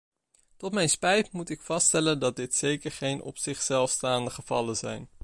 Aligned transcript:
Tot 0.57 0.73
mijn 0.73 0.89
spijt 0.89 1.31
moet 1.31 1.49
ik 1.49 1.61
vaststellen 1.61 2.19
dat 2.19 2.35
dit 2.35 2.55
zeker 2.55 2.91
geen 2.91 3.21
opzichzelfstaande 3.21 4.29
gevallen 4.31 4.75
zijn. 4.75 5.09